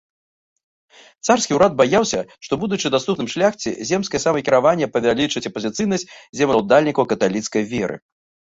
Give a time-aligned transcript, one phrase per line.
[1.27, 6.07] Царскі ўрад баяўся, што, будучы даступным шляхце, земскае самакіраванне павялічыць апазіцыйнасць
[6.41, 7.97] землеўладальнікаў каталіцкай веры.